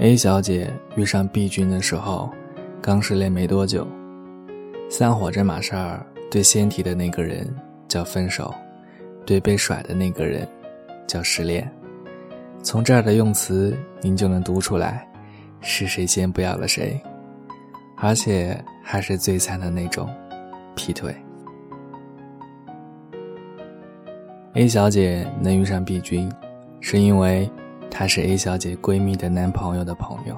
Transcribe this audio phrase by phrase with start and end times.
[0.00, 2.30] A 小姐遇上 B 君的时候，
[2.80, 3.84] 刚失恋没多久。
[4.88, 7.52] 散伙这码事儿，对先提的那个人
[7.88, 8.54] 叫分手，
[9.26, 10.46] 对被甩的那个人
[11.08, 11.68] 叫失恋。
[12.62, 15.04] 从这儿的用词，您就能读出来，
[15.60, 17.00] 是谁先不要了谁，
[17.96, 20.08] 而且还是最惨的那种，
[20.76, 21.12] 劈腿。
[24.54, 26.30] A 小姐能遇上 B 君，
[26.80, 27.50] 是因为
[27.90, 30.36] 她是 A 小姐闺蜜的男朋友的朋友。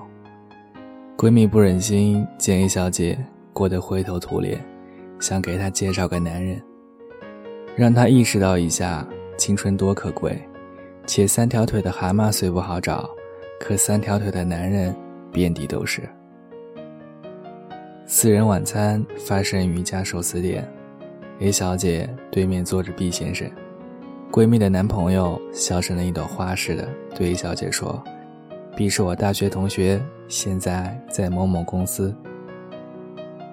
[1.16, 3.18] 闺蜜不忍心见 A 小姐
[3.52, 4.58] 过得灰头土脸，
[5.18, 6.62] 想给她介绍个男人，
[7.76, 10.40] 让她意识到一下青春多可贵。
[11.06, 13.10] 且三条腿的蛤蟆虽不好找，
[13.58, 14.94] 可三条腿的男人
[15.32, 16.08] 遍地都是。
[18.06, 20.66] 私人晚餐发生于一家寿司店
[21.40, 23.50] ，A 小姐对面坐着 B 先生。
[24.32, 28.00] 闺蜜的男朋友笑成了一朵花似的对 A 小姐说
[28.76, 32.14] ：“B 是我大学同学，现在在某某公司。”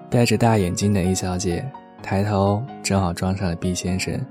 [0.08, 1.68] 戴着大眼睛的 A 小姐
[2.00, 4.24] 抬头，正好撞上了 B 先生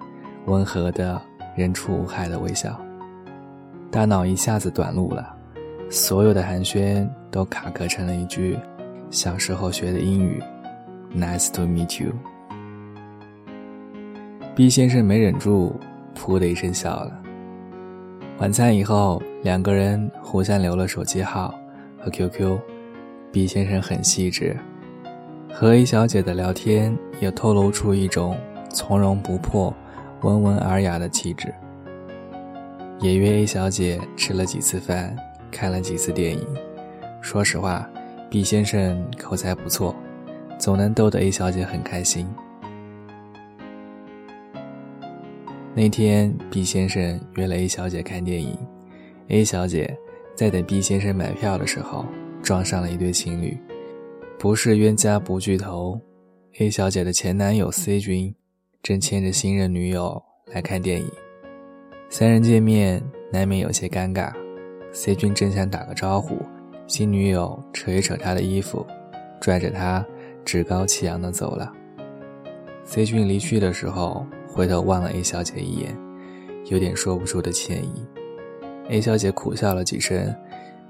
[0.46, 1.22] 温和的
[1.54, 2.80] 人畜无害的微笑。
[3.92, 5.36] 大脑一下子短路了，
[5.90, 8.58] 所有的寒暄都卡壳成了一句
[9.10, 10.42] 小时候学的英语
[11.14, 12.14] ：“Nice to meet you。
[14.56, 15.76] ”B 先生没忍住。
[16.18, 17.22] 噗的一声笑了。
[18.40, 21.54] 晚餐以后，两个人互相留了手机号
[22.00, 22.58] 和 QQ。
[23.30, 24.58] B 先生很细致，
[25.54, 28.38] 和 A 小姐的聊天也透露出一种
[28.70, 29.72] 从容不迫、
[30.22, 31.54] 温文尔雅的气质。
[33.00, 35.16] 也约 A 小姐吃了几次饭，
[35.52, 36.48] 看了几次电影。
[37.22, 37.88] 说实话
[38.30, 39.94] ，B 先生口才不错，
[40.58, 42.28] 总能逗得 A 小姐很开心。
[45.78, 48.58] 那天，B 先生约了 A 小姐看电影。
[49.28, 49.96] A 小姐
[50.34, 52.04] 在等 B 先生买票的时候，
[52.42, 53.56] 撞上了一对情侣。
[54.40, 56.02] 不是冤家不聚头
[56.58, 58.34] ，A 小姐的前男友 C 君
[58.82, 61.08] 正牵着新任女友来看电影。
[62.10, 63.00] 三人见面
[63.32, 64.34] 难免有些尴尬。
[64.92, 66.40] C 君正想打个招呼，
[66.88, 68.84] 新女友扯一扯他的衣服，
[69.40, 70.04] 拽着他
[70.44, 71.72] 趾高气扬地走了。
[72.84, 74.26] C 君离去的时候。
[74.48, 75.96] 回头望了 A 小姐一眼，
[76.66, 78.06] 有点说不出的歉意。
[78.90, 80.34] A 小姐苦笑了几声，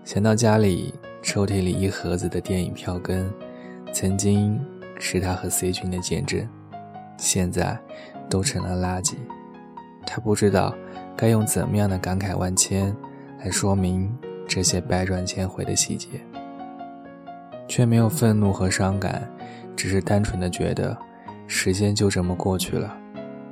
[0.04, 3.30] 想到家里抽屉里一盒子的电影票根，
[3.92, 4.60] 曾经
[5.00, 6.48] 是她和 C 君的见证，
[7.18, 7.78] 现在
[8.30, 9.16] 都成了垃圾。
[10.06, 10.74] 她不知道
[11.16, 12.96] 该用怎么样的感慨万千
[13.40, 14.10] 来说明
[14.48, 16.08] 这些百转千回的细节，
[17.68, 19.28] 却没有愤怒和伤感，
[19.76, 20.96] 只是单纯的觉得
[21.48, 22.96] 时间就这么过去了。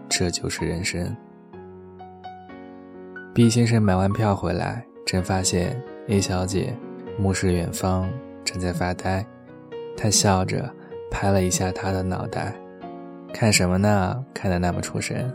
[0.10, 1.16] 这就是人生。
[3.34, 6.74] B 先生买完票回来，正发现 A 小姐
[7.18, 8.10] 目视远方，
[8.46, 9.26] 正在发呆。
[9.98, 10.72] 他笑着
[11.12, 12.56] 拍了一下她的脑袋
[13.34, 14.24] ：“看什么呢？
[14.34, 15.34] 看得那么出神。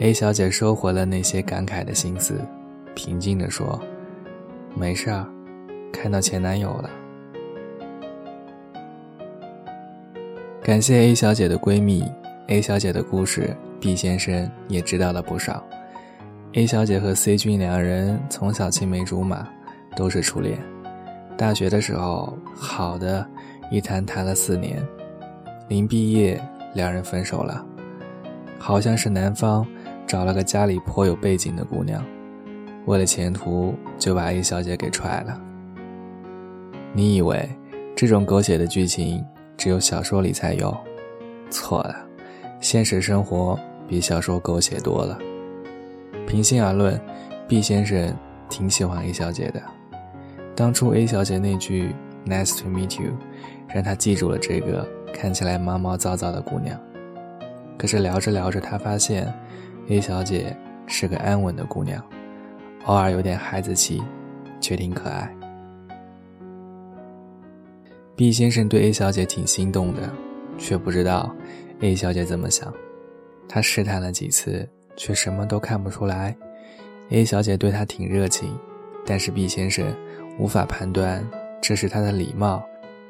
[0.00, 2.40] ”A 小姐收回了那些感慨的心思，
[2.94, 3.78] 平静地说
[4.74, 5.26] ：“没事儿，
[5.92, 6.90] 看到前男友了。”
[10.62, 12.04] 感谢 A 小姐的闺蜜。
[12.48, 15.62] A 小姐的故事，B 先生也知道了不少。
[16.54, 19.46] A 小姐和 C 君两人从小青梅竹马，
[19.94, 20.58] 都是初恋。
[21.36, 23.28] 大学的时候，好的
[23.70, 24.82] 一谈谈了四年，
[25.68, 26.42] 临毕业
[26.72, 27.62] 两人分手了。
[28.58, 29.66] 好像是男方
[30.06, 32.02] 找了个家里颇有背景的姑娘，
[32.86, 35.38] 为了前途就把 A 小姐给踹了。
[36.94, 37.46] 你以为
[37.94, 39.22] 这种狗血的剧情
[39.58, 40.74] 只有小说里才有？
[41.50, 42.07] 错了。
[42.60, 45.18] 现实生活比小说狗血多了。
[46.26, 47.00] 平心而论
[47.46, 48.14] ，B 先生
[48.48, 49.62] 挺喜欢 A 小姐的。
[50.54, 51.94] 当初 A 小姐那句
[52.26, 53.12] “Nice to meet you”，
[53.68, 56.78] 让他记住了这个看起来毛毛躁躁的姑娘。
[57.78, 59.32] 可是聊着聊着，他发现
[59.88, 60.54] A 小姐
[60.86, 62.02] 是个安稳的姑娘，
[62.86, 64.02] 偶尔有点孩子气，
[64.60, 65.32] 却挺可爱。
[68.16, 70.10] B 先生对 A 小姐挺心动的，
[70.58, 71.32] 却不知道。
[71.80, 72.74] A 小姐怎么想？
[73.48, 76.36] 他试探了几次，却什么都看不出来。
[77.10, 78.58] A 小姐对他挺热情，
[79.06, 79.94] 但是 B 先生
[80.40, 81.24] 无法判断
[81.62, 82.62] 这是他的礼貌，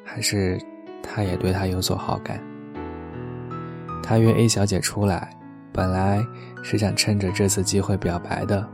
[0.04, 0.60] 还是
[1.02, 2.38] 他也对他有所好感。
[4.02, 5.34] 他约 A 小姐出来，
[5.72, 6.22] 本来
[6.62, 8.68] 是想趁着这次机会表白的，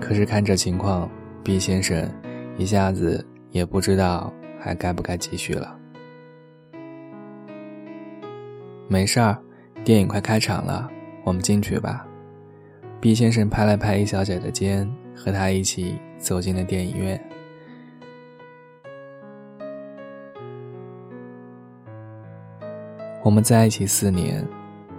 [0.00, 1.10] 可是看这情况
[1.42, 2.08] ，B 先生
[2.56, 5.79] 一下子也不知道还该不该继续了。
[8.92, 9.38] 没事儿，
[9.84, 10.90] 电影快开场了，
[11.22, 12.04] 我们进去吧。
[13.00, 14.84] 毕先生拍了拍易小姐的肩，
[15.14, 17.24] 和她一起走进了电影院。
[23.22, 24.44] 我们在一起四年，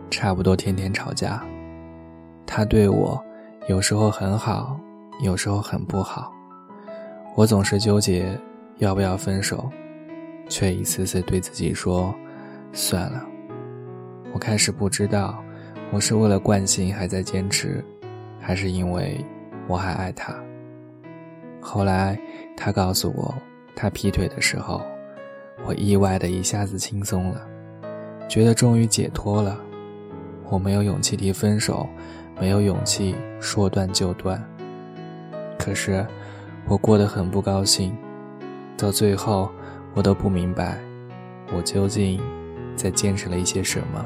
[0.10, 1.44] 差不多天天吵架。
[2.46, 3.22] 他对我
[3.68, 4.80] 有时候很好，
[5.22, 6.32] 有时候很不好。
[7.36, 8.40] 我总是纠结
[8.78, 9.70] 要不要分手，
[10.48, 12.16] 却一次次对自己说
[12.72, 13.28] ：“算了。”
[14.34, 15.44] 我开始不知道，
[15.92, 17.84] 我是为了惯性还在坚持，
[18.40, 19.24] 还是因为
[19.68, 20.34] 我还爱他。
[21.60, 22.20] 后来
[22.56, 23.36] 他告诉我
[23.76, 24.82] 他劈腿的时候，
[25.66, 27.48] 我意外的一下子轻松了。
[28.28, 29.60] 觉得终于解脱了，
[30.50, 31.86] 我没有勇气提分手，
[32.40, 34.42] 没有勇气说断就断。
[35.60, 36.06] 可是，
[36.66, 37.96] 我过得很不高兴，
[38.78, 39.52] 到最后，
[39.94, 40.80] 我都不明白，
[41.54, 42.20] 我究竟
[42.78, 44.06] 在坚持了一些什么。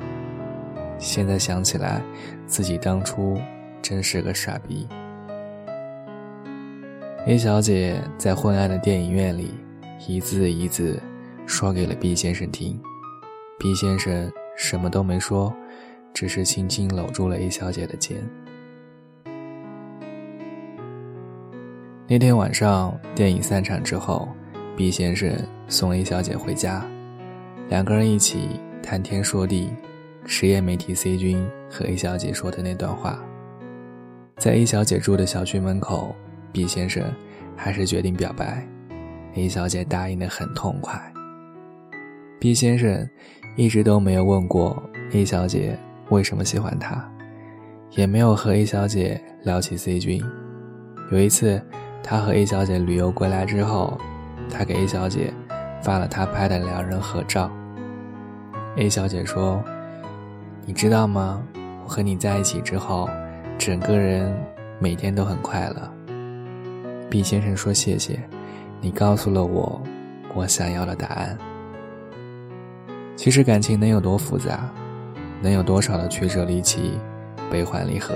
[0.97, 2.01] 现在想起来，
[2.47, 3.39] 自己当初
[3.81, 4.87] 真是个傻逼。
[7.27, 9.53] A 小姐在昏暗的电影院里，
[10.07, 11.01] 一字一字
[11.45, 12.79] 说给了 B 先生听。
[13.57, 15.53] B 先生什么都没说，
[16.13, 18.17] 只是轻轻搂住了 A 小姐的肩。
[22.07, 24.29] 那天晚上，电影散场之后
[24.75, 25.35] ，B 先生
[25.67, 26.85] 送 A 小姐回家，
[27.69, 29.69] 两个人一起谈天说地，
[30.25, 33.19] 谁也没提 C 君和 A 小姐说的那段话。
[34.37, 36.15] 在 A 小姐住的小区门口
[36.51, 37.03] ，B 先生
[37.55, 38.67] 还是决定表白
[39.35, 41.01] ，A 小姐答应的很痛快。
[42.39, 43.07] B 先生。
[43.57, 44.83] 一直都没有问过
[45.13, 45.79] A 小姐
[46.09, 47.09] 为什么喜欢他，
[47.91, 50.21] 也没有和 A 小姐聊起 C 君。
[51.09, 51.61] 有一次，
[52.03, 53.97] 他和 A 小姐旅游归来之后，
[54.49, 55.33] 他给 A 小姐
[55.81, 57.49] 发了他拍的两人合照。
[58.75, 59.63] A 小姐说
[60.67, 61.43] ：“你知道吗？
[61.83, 63.07] 我和你在一起之后，
[63.55, 64.35] 整个人
[64.79, 65.91] 每天都很快乐。
[67.07, 68.19] ”B 先生说：“谢谢，
[68.81, 69.79] 你告诉了我
[70.33, 71.37] 我想要的答案。”
[73.15, 74.67] 其实感情能有多复杂，
[75.39, 76.93] 能有多少的曲折离奇、
[77.51, 78.15] 悲欢离合？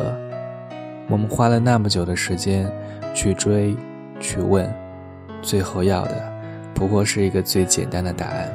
[1.07, 2.67] 我们花了那么久的时间
[3.13, 3.77] 去追、
[4.19, 4.67] 去问，
[5.39, 6.33] 最后要的
[6.73, 8.51] 不过是一个最简单的答案。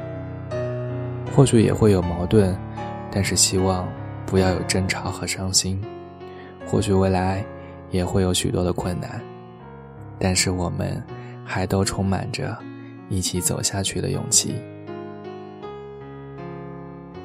[1.34, 2.56] 或许也会有矛盾，
[3.14, 3.88] 但是希望
[4.26, 5.80] 不要有争吵和伤心。
[6.66, 7.44] 或许未来
[7.90, 9.20] 也会有许多的困难，
[10.18, 11.00] 但是我们
[11.44, 12.56] 还都充满着
[13.08, 14.56] 一起走下去的勇气。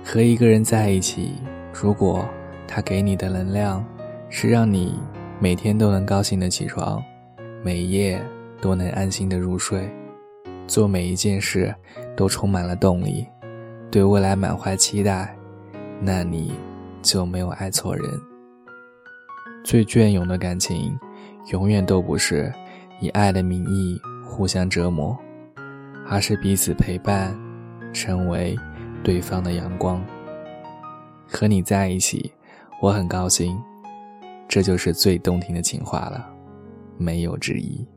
[0.04, 1.36] 和一个人在一起，
[1.74, 2.28] 如果
[2.68, 3.84] 他给你的能量
[4.30, 5.00] 是让你
[5.40, 7.02] 每天都能高兴的起床，
[7.64, 8.22] 每夜
[8.62, 9.90] 都能安心的入睡，
[10.68, 11.74] 做每一件事
[12.16, 13.26] 都充满了动力，
[13.90, 15.34] 对未来满怀期待，
[16.02, 16.54] 那你
[17.02, 18.06] 就没有爱错人。
[19.64, 20.98] 最隽永的感情，
[21.52, 22.52] 永远都不是
[23.02, 25.18] 以爱的名义互相折磨，
[26.08, 27.38] 而是彼此陪伴，
[27.94, 28.58] 成为。
[29.02, 30.04] 对方的阳光，
[31.26, 32.30] 和你在一起，
[32.82, 33.58] 我很高兴，
[34.46, 36.30] 这就是最动听的情话了，
[36.98, 37.88] 没有之一。